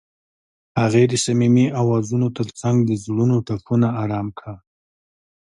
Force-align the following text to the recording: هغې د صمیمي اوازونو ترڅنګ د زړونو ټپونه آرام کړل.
هغې 0.81 1.03
د 1.07 1.13
صمیمي 1.25 1.65
اوازونو 1.81 2.27
ترڅنګ 2.37 2.75
د 2.83 2.91
زړونو 3.03 3.35
ټپونه 3.47 3.87
آرام 4.03 4.27
کړل. 4.39 4.57